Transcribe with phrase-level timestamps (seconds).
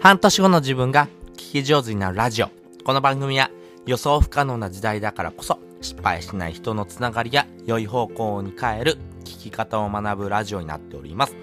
[0.00, 2.48] 半年後の自分が聞き上手になるラジオ。
[2.84, 3.50] この番組は
[3.84, 11.36] 予想不可能な時代だからこそ失敗しない人のつながりや良い方向に変える聞き方を学ぶラジオになっております。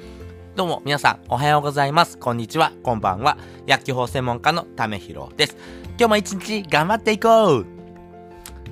[0.56, 2.18] どうも皆さんおはようございます。
[2.18, 2.72] こんにちは。
[2.82, 3.38] こんばんは。
[3.68, 5.56] 薬機法専門家のためひろです。
[6.00, 7.66] 今日も一日頑張っていこう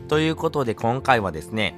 [0.08, 1.76] ということで今回はですね、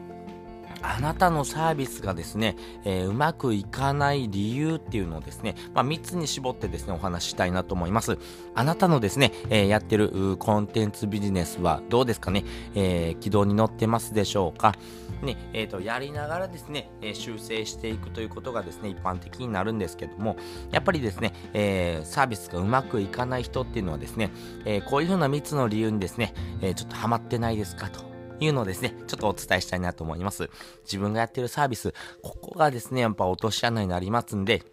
[0.82, 8.18] あなたのサービスがですね、えー、うまくいかない理由っていうのをですね、まあ、3つに絞ってですね、お話ししたいなと思います。
[8.56, 12.44] あなたのですね、えー、やってるコンテンツビジネスはどうですかね、
[12.76, 14.74] えー、軌道に乗ってますでしょうか？
[15.22, 20.38] ね、えっ、と、やりながらですね、え修正していくということがですね、一般的になるんですけども、
[20.72, 24.32] やっぱりですね、えサービスがうまくいかない人っていうのはですね、
[24.66, 28.17] えこういうふうな3つの理由にですね、えちょっとハマってないですかと。
[28.40, 30.50] いうのをですね、ちょっとお伝えしたいなと思います。
[30.84, 34.64] 自分がやってるサービス、ここがですね、やっぱ落とし穴になりますんで、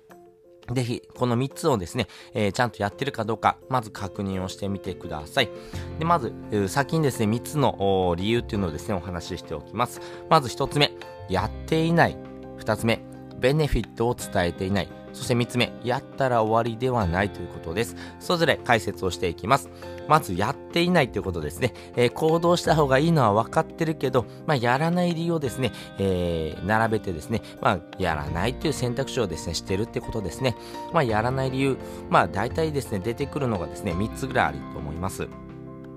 [0.72, 5.50] ぜひ、この3つをですね、えー、ちゃんとやってるかどうか、まず確認をしてみてください。
[5.98, 6.32] で、まず、
[6.68, 10.00] 先にですね、3つの理由っていうのをですね、お話ししておきます。
[10.30, 10.92] まず1つ目、
[11.28, 12.16] やっていない。
[12.58, 13.02] 2つ目、
[13.38, 15.03] ベネフィットを伝えていない。
[15.14, 17.96] そして3つ目、やったら終わりではないということです。
[18.20, 19.70] それぞれ解説をしていきます。
[20.08, 21.72] まず、やっていないということですね。
[21.96, 30.56] えー、行動した方がいいのは分かってるけど、まあ、やらない理由をですね、えー、並べてですね、まあ、やらないという選択肢をですね、してるってことですね。
[30.92, 31.78] まあ、やらない理由、
[32.10, 35.28] まあ、大体ですね、出てくるのがですね、3つぐらいあると思います。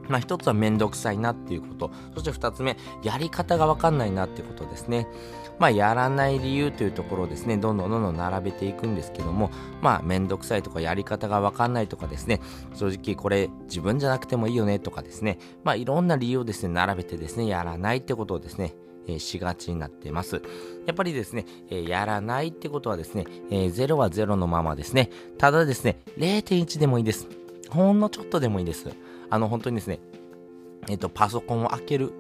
[0.10, 1.92] まあ、一つはめんどくさいなっていうこと。
[2.14, 5.08] そして二つ目、やり方がわかんないなっていうことですね。
[5.60, 9.50] まあ、やらない理由というところをですね、どんどんどんどん並べていくんですけども、
[9.82, 12.42] まあ、めんどくさいとかやり方がわかんないとかですね、
[12.76, 18.76] 正直これ自分じゃなくてもいいよねとかですね、まあ、いろんな理由をですね、並べてですね、やらないってことをですね、
[19.08, 20.42] えしがちになっています。
[20.86, 27.28] やっぱりですね、えやらないってことはですね、え0は0のままですね、ただですね、0.1でもいいです。
[27.70, 28.90] ほんのちょっとでもいいです。
[29.30, 30.00] あの、本当にですね、
[30.90, 32.12] えっと、パソコンを開ける。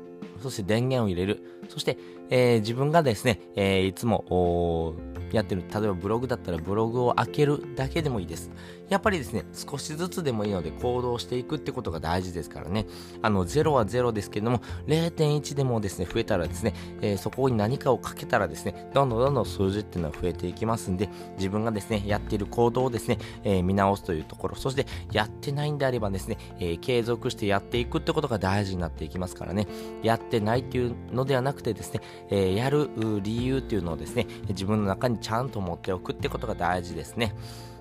[0.41, 1.61] そして電源を入れる。
[1.67, 1.97] そして、
[2.29, 4.95] えー、自分がですね、えー、いつも
[5.31, 8.51] やってる、例えばブログだったらブログを開けるだけでもいいです。
[8.89, 12.85] やっぱりですね、少しずつでもいいので行動していくってことが大事ですからね。
[13.21, 29.67] あの、0は0ですけども、0.1でもですね、増えたらですね、えー、そこに何かをかけたらですね、どんどんどんどん数字っていうのは増えていきますんで、自分がですね、やっている行動をですね、えー、見直すというところ、そしてやってないんであればですね、えー、継続してやっていくってことが大事になっていきますからね、
[30.01, 32.89] やってないっていうのではなくてですね、えやる
[33.21, 37.35] 理由っていうのをですね、自分の中にちゃんと持っておくってことが大事ですね。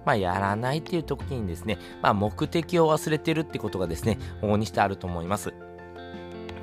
[0.06, 5.53] まあ、やらないっていう時にですね、まあ、目的を忘れてるってことがですね、往にしてあると思います。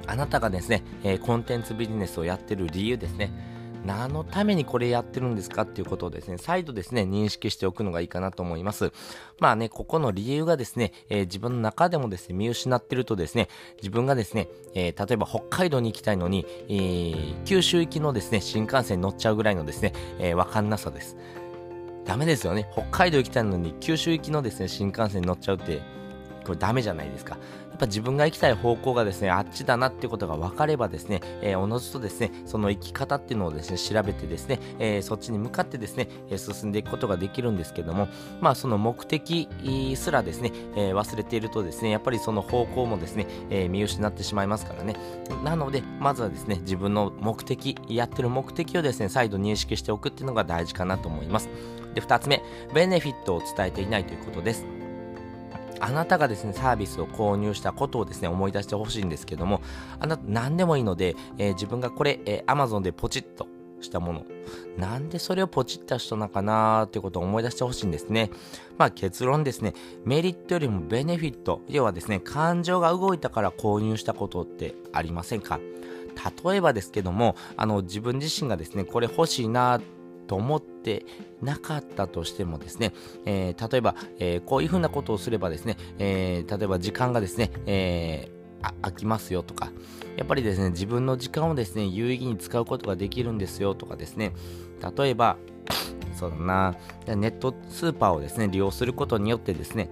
[0.08, 3.54] あなたがですね、えー、コンテンツビジネスをやってる理由ですね。
[3.86, 8.94] 何のためにこれやってるんですかっていうことをですね、再度ですね、認識しておくのがいいかなと思います。
[9.40, 21.18] まあね、ここの理由がですね、えー、自分の中でもですね、見失ってるとですね、自分がですね、えー、例えば北海道に行きたいのに、えー、九州行きのですね、新幹線に乗っちゃうぐらいのですね、えわかんなさです。
[22.06, 22.68] ダメですよね。
[22.74, 25.82] 北海道行きたいのに九州行きのですね、新幹線に乗っちゃうって、
[26.44, 27.38] これダメじゃないですか。
[27.74, 38.08] やっぱ自分が行きたい方向がですね、あっちだなっていうことが分かればですね、えー、おのずとですね、その生き方っていうのをですね、調べてですね、えー、そっちに向かってですね、えー、進んでいくことができるんですけども、
[38.42, 39.50] まあその目的
[39.96, 44.96] すらですね、え忘れているとですね、やっぱりその方向もですね、え見失ってしまいますからね。
[45.44, 51.50] なので、まずはですね、自分の目的、やってる目的をですね、再度認識しておくっていうのが大事かなと思います。
[51.94, 52.42] で、2つ目、
[52.74, 54.83] ベネフィットを伝えていないということです。
[55.84, 59.62] あなたがですね、サービスを購入したことをですね、思い出してほしいんですけども、
[60.00, 63.48] あなた何でもいいので、えー、自分がこれ、えー、Amazon でポチッと
[63.82, 64.24] したもの。
[64.78, 68.30] なんでそれをポチった人なのかなーっていうことを思い出してほしいんですね。
[68.78, 69.74] まあ結論ですね、
[70.06, 75.60] メリットよりもベネフィット、要はですね、感情が動いたから購入したことってありませんか？
[76.46, 79.82] 例えばですけども、あの自分自身がですね、これ欲しいな
[80.28, 81.06] と思って
[81.42, 82.94] なかったとしてもですね、
[83.26, 89.72] えー、例えば、えー、こういうふうなことをすればですね、えー、例えば時間がですね、えー、空きますよとか、
[90.18, 94.34] やっぱりですね、自分の時間をですね、有意義に使うことができるんですよとかですね、
[94.98, 95.38] 例えば、
[96.16, 96.76] そうだな、
[97.08, 99.90] ネットスーパーをですね、利用することによってですね、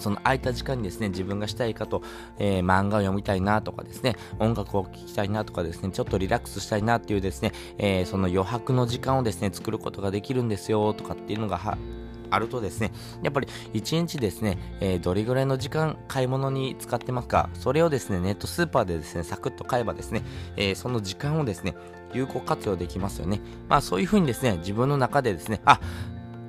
[0.00, 2.02] その空いた時間にですね、自分がしたいかと、
[2.38, 11.78] えー、漫画を読みたいなとかですね、音楽を聴きたいなとかですね、ちょっとリラックスしたいなっていうですね、えー、その余白の時間をですね、作ることができるんですよとかっていうのがは、
[12.30, 12.92] あるとですね、
[13.22, 20.22] やっぱり1日ですね、えー、どれぐらいの時間買い物に使ってますか、それをですね、ネットスーパーでですね、サクッと買えばですね、
[20.56, 21.74] えー、その時間をですね、
[22.12, 23.40] 有効活用できますよね。
[23.68, 25.80] まあそういうふうにですね、自分の中でですね、あ、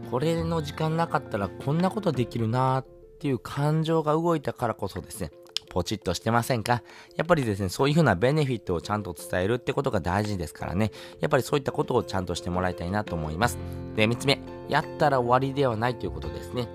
[0.10, 5.30] これの時間なかったらこんなことできるなってていう感情が動いたからこそですね、
[5.70, 6.82] ポチッとしてませんか？
[7.16, 10.92] やっぱりですね、そういう風なベネフィットをちゃんと伝えるってことが大事ですからね。
[11.20, 13.60] やっぱりそういったことをちゃんとしてもらいたいなと思います。
[13.96, 16.68] で、3つ目、やったら終わりではないということですね。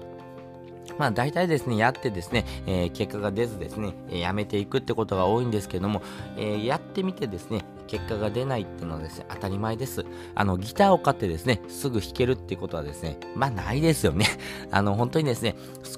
[0.99, 6.01] まあ大体ですね、やってですね、えー、結果が出ずですね、えー、やめていくってことが多いんですけども、
[6.37, 10.05] えー、やってみてですね、結果が出ないっていうのはですね、当たり前です。
[10.35, 14.27] あの、ギターを買ってですね、すぐ弾けるっていうことはですね、まあないですよね。
[14.71, 15.55] あの、本当にですね、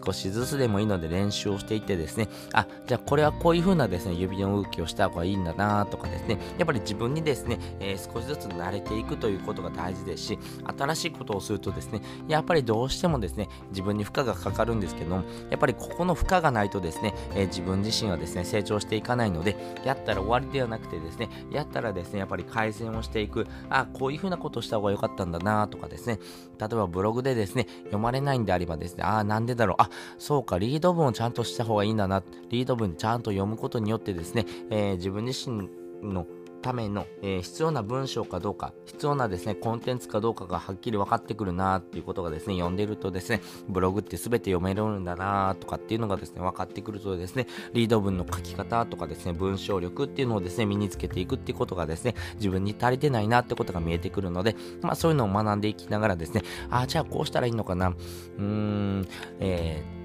[0.08, 10.38] 少しずつでもいいので練習をしていってですね、あ、じゃあこれはこういう風なですね、指の動きをした方がいいんだなとかですね、やっぱり自分にですね、えー、少しずつ慣れていくということが大事ですし、
[10.78, 26.18] 新しいことをするとですね、やっぱりどうしてもですね、自分に負荷がかかるんですけども、やっぱりここの負荷がないとですね、えー、自分自身はですね、成長していかないので、やったら終わりではなくてですね、やったらですね、やっぱり改善をしていく、あ、こういう風なことをした方が良かったんだなとかですね、
[26.58, 35.68] 例えばブログでですね、読まれないんであればですね、あ、なんでだろう、あ、そうか、リード文をちゃんとした方がいいんだな、リード文ちゃんと読むことによってですね、えー、自分自身
[36.02, 36.26] の
[36.62, 59.08] ための、えー、必要な文章かどうか、必要なですね、コンテンツかどうかがはっきり分かってくるなっていうことがですね、読んでるとですね、ブログって全て読めるんだなとかっていうのがですね、分かってくるとですね、リード文の書き方とかですね、文章力っていうのをですね、身につけていくっていうことがですね、自分に足りてないなってことが見えてくるので、まあそういうのを学んでいきながらですね、ああ、じゃあこうしたらいいのかな、うーん、
[59.40, 59.97] えー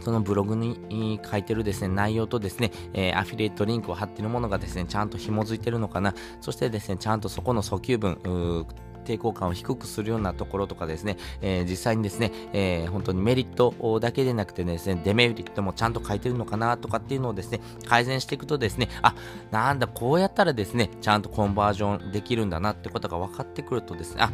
[0.00, 6.14] そのブログに書いてるですね、内容とですね、えー、アフィリエイトリンクを貼ってるものがですね、ちゃんと紐づいてるのかな。
[6.40, 8.66] そしてですね、ちゃんとそこの訴求文、
[9.04, 19.14] 抵抗感を低くするようなところとかですね、えー、実際にですね、えー、本当にメリットだけでなくてですね、デメリットもちゃんと書いてるのかなとかっていうのをですね、改善していくとですね、あ、
[19.50, 24.30] なんだ、こうやったらですね、ちゃんとコンバージョンできるんだなってことが分かってくるとですね、あ、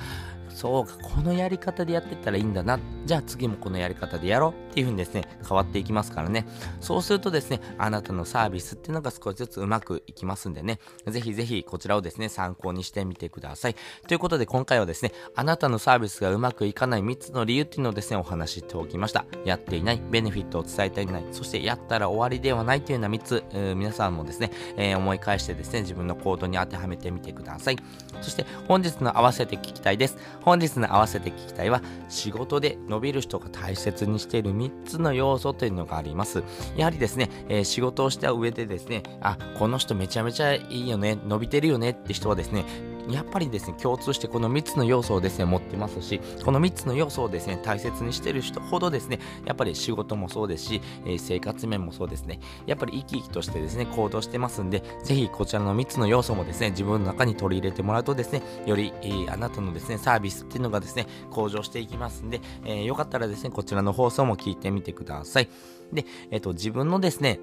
[0.57, 2.81] そうか、このやり方でやってったらいいんだな。
[3.05, 6.47] じゃあ次もこのやり方でやろうっていう風にですね、変わっていきますからね。
[6.81, 13.77] そうするとですね、あなたのサービスっていうのが少しずつうまくいきますんでね、ぜひぜひこちらをですね、参考にしてみてください。
[14.09, 19.27] ということで今回はですね、あなたのサービスがうまくいかない3つの理由っていうのをですね、お話ししておきました。
[19.45, 23.45] やっていない、ベネフィットを伝えていない、そしてやったら終わりではないというような3つ、
[23.77, 27.77] 皆さんもですね、えー、思い返してですね、自分の行動に当てはめてみてください。
[28.23, 30.17] そして本日の合わせて聞きたいです。
[30.47, 36.45] 本日の合わせて聞きたいは、仕事で伸びる人が大切にしている3つの要素というのがあります。
[36.77, 42.65] やはりですね、えー、仕事をした上でですね、あ、この人めちゃめちゃいいよね、伸びてるよねって人はですね、
[43.09, 65.49] やっぱりですね、共通してこの3つの要素をですね、持ってますし、この3つの要素をですね、大切にしてる人ほどですね、やっぱり仕事もそうですし、えー、生活面もそうですね、やっぱり生き生きとしてですね、行動してますんで、ぜひこちらの3つの要素もですね、自分の中に取り入れてもらうとですね、より、えー、あなたのですね、サービスっていうのがですね、向上していきますんで、えー、よかったらですね、こちらの放送も聞いてみてください。
[65.93, 67.39] で、えっ、と、自分のですね、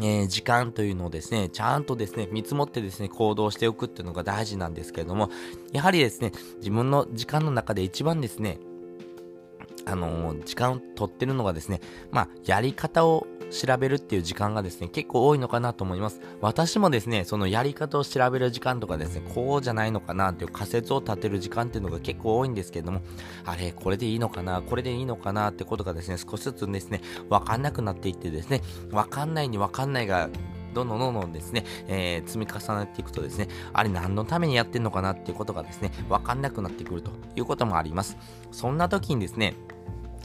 [0.00, 5.30] えー、時間というのをですね、ちゃんとですね、見積もってですね、行動しておくっていうのが大事なんですけれども、
[5.72, 8.58] やはりですね、自分の時間の中で一番ですね、
[9.86, 11.80] あのー、時間を取ってるのがですね、
[12.10, 16.20] まあ、やり方を調べるっていう時間がですね、結構多いのかなと思います。
[16.40, 23.00] 私もですね、そのやり方を調べる時間とかですね、こうじゃないのかなっていう仮説を立てる時間っていうのが結構多いんですけれども、
[23.44, 30.28] あれ、これでいいのかな、これでいいのかなってことがですね、少しずつですね、わかんなくなっていってですね、わかんないにわかんないが
[30.74, 38.18] どんどんどんどんですね、えー、積み重ねていくとですね、あれ何のためにやってんのかなっていうことがですね、わかんなくなってくるということもあります。
[38.50, 39.54] そんな時にですね、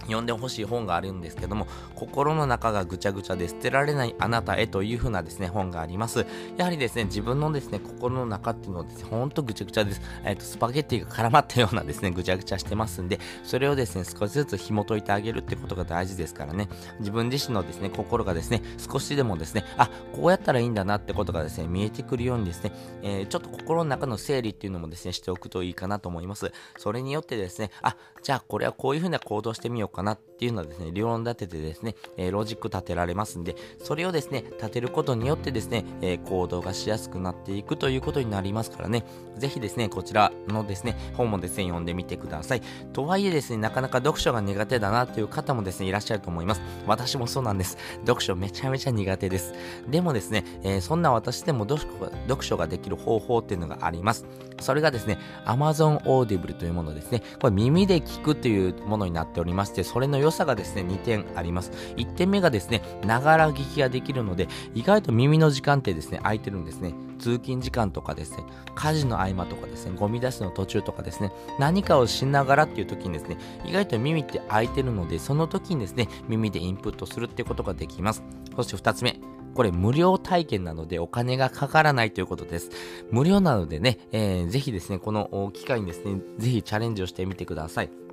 [0.03, 6.25] 読んでほしい本があるんですけども、心の中がぐちゃぐちゃで捨てられないあなたへという風なですね、本があります。
[6.57, 10.01] やはりですね、自分のですね、心の中っていうのはですね、ほんとぐちゃぐちゃです。
[10.23, 26.51] えっ、ー、と、スパゲッティが絡まったようなですね、ぐちゃぐちゃしてますんで、それをですね、少しずつ紐解いてあげるってことが大事ですからね、自分自身のですね、心がですね、少しでもですね、あ、こうやったらいいんだなってことがですね、見えてくるようにですね、えー、ちょっと心の中の整理っていうのもですね、しておくといいかなと思います。
[26.77, 39.03] それによってですね、あ、じゃあこれはこういう風な行動してみようかなっていうのはですね、理論立ててですね、えー、ロジック立てられますんで、それをですね、立てることによってですね、えー、行動がしやすくなっていくということになりますからね、
[39.37, 42.61] ぜひですね、こちらのですね、本もですね、読んでみてください。
[42.93, 46.61] とはいえですね、なかなか読書が苦手だなという方もですね、いらっしゃると思います。
[46.87, 47.77] 私もそうなんです。
[48.01, 49.53] 読書めちゃめちゃ苦手です。
[49.89, 54.25] でもですね、えー、そんな私でも読書ができる方法っていうのがあります。
[54.61, 57.21] それがですね、Amazon Audible というものですね。
[57.41, 61.71] これ耳で聞くというものになっておりまして、してそれの良さがですね、2点あります。
[61.95, 66.93] 1点目がですね、ながら聞きができるので、意外と耳の時間ってですね、空いてるんですね。
[67.19, 68.43] 通勤時間とかですね、
[68.75, 78.23] 家事の合間とかですね、ゴミ出しの途中とかですね、何かをしながらっていう時にですね、意外と耳って開いてるので、その時にですね、耳でインプットするってことができます。
[78.55, 79.19] そして2つ目。
[79.55, 82.69] これ無料体験なのでお金がかからないということです。
[83.11, 88.08] 無料なのでね、えー、ぜひですね、この機会にですね、ぜひチャレンジをしてみてください。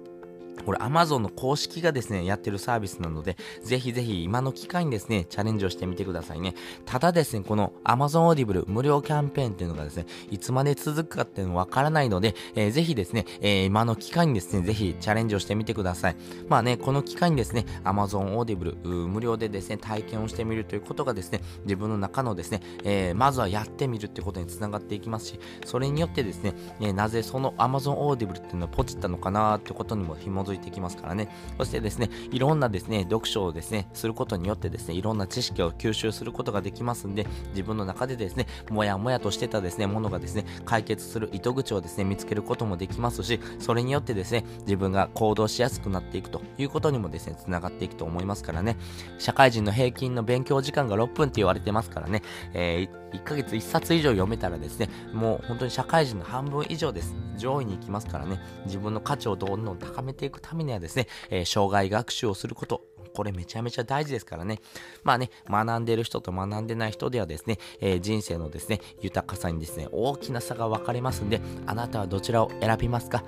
[0.65, 6.55] これ Amazon の公式がですね、やってるサービスなので、ぜひぜひ今の機会にですね、チャレンジをしてみてくださいね。
[6.85, 16.17] ただですね、この Amazon Audible 無料キャンペーンっていうのがですね、いつまで続くかっていうのわからないので、えー、ぜひですね、えー、今の機会にですね、ぜひチャレンジをしてみてください。
[16.49, 31.29] まあね、この機会にですね、Amazon Audible 無料でですね、体験をしてみるということがですね、自分の中のですね、えー、まずはやってみるってことにつながっていきますし、それによってですね、えなぜその Amazon Audible っていうのをポチったのかなってことにも紐づいてきますからね。
[31.59, 48.77] そしてですね、いろんなですね、読書をですね、することによってですね、いろんな知識を吸収することができますんで、自分の中でですね、もやもやとしてたですね、ものがですね、解決する糸口をですね、見つけることもできますし、それによってですね、自分が行動しやすくなっていくということにもですね、つながっていくと思いますからね、
[49.19, 52.23] 社会人の平均の勉強時間が6分って言われてますからね、
[52.55, 57.15] えー、1ヶ月1冊以上読めたらですね、もう本当に社会人の半分以上です。
[57.37, 62.83] 上位に行きますからね、自分の価値をどんどん高めていくくためにはですね、えー、障害学習をすること、
[63.15, 64.61] これめちゃめちゃ大事ですからね。
[65.03, 73.25] まあね、学んでる人と学んでない人ではですね、えー、人生のですね、豊かさにですね、大きな差が分かれますんで、あなたはどちらを選びますか？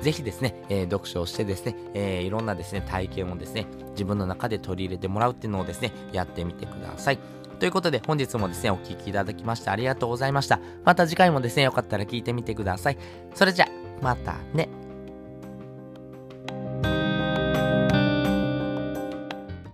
[0.00, 7.18] ぜひですね、えー、読書をしてですね、えー、いろんなですね、体験をですね、自分の中で取り入れてもらうっていうのをですね、やってみてください。
[7.58, 10.60] ということで本日もですね、お聴きいただきましてありがとうございました。
[10.84, 12.98] また次回もですね、よかったら聞いてみてください。
[13.34, 13.66] それじゃ、
[14.00, 14.68] またね。